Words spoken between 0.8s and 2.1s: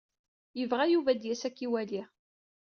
Yuba ad d-yas ad k-iwali.